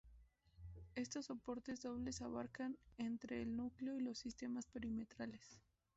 [0.95, 5.59] Estos soportes dobles abarcan entre el núcleo y los sistemas perimetrales.